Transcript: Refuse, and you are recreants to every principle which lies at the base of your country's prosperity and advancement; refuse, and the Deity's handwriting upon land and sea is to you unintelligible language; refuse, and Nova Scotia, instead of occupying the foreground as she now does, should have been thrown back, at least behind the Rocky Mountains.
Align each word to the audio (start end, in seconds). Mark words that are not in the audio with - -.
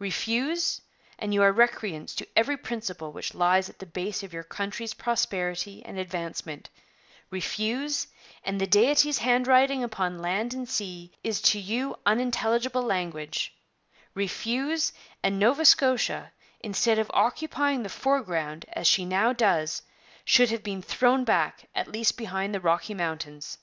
Refuse, 0.00 0.82
and 1.18 1.32
you 1.32 1.42
are 1.42 1.50
recreants 1.50 2.14
to 2.16 2.28
every 2.36 2.58
principle 2.58 3.10
which 3.10 3.32
lies 3.34 3.70
at 3.70 3.78
the 3.78 3.86
base 3.86 4.22
of 4.22 4.34
your 4.34 4.42
country's 4.42 4.92
prosperity 4.92 5.82
and 5.86 5.98
advancement; 5.98 6.68
refuse, 7.30 8.06
and 8.44 8.60
the 8.60 8.66
Deity's 8.66 9.16
handwriting 9.16 9.82
upon 9.82 10.18
land 10.18 10.52
and 10.52 10.68
sea 10.68 11.10
is 11.24 11.40
to 11.40 11.58
you 11.58 11.96
unintelligible 12.04 12.82
language; 12.82 13.56
refuse, 14.12 14.92
and 15.22 15.38
Nova 15.38 15.64
Scotia, 15.64 16.32
instead 16.60 16.98
of 16.98 17.10
occupying 17.14 17.82
the 17.82 17.88
foreground 17.88 18.66
as 18.74 18.86
she 18.86 19.06
now 19.06 19.32
does, 19.32 19.80
should 20.22 20.50
have 20.50 20.62
been 20.62 20.82
thrown 20.82 21.24
back, 21.24 21.66
at 21.74 21.88
least 21.88 22.18
behind 22.18 22.54
the 22.54 22.60
Rocky 22.60 22.92
Mountains. 22.92 23.56